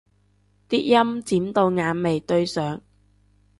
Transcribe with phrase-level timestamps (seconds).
[0.67, 2.81] 啲陰剪到眼眉對上